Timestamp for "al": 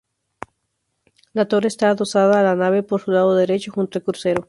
3.99-4.03